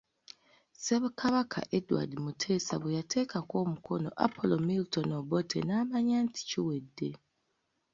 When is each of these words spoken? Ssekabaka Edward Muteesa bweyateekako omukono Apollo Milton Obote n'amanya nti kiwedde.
Ssekabaka 0.75 1.59
Edward 1.77 2.11
Muteesa 2.25 2.73
bweyateekako 2.81 3.53
omukono 3.63 4.09
Apollo 4.25 4.57
Milton 4.67 5.09
Obote 5.19 5.57
n'amanya 5.63 6.17
nti 6.27 6.41
kiwedde. 6.49 7.09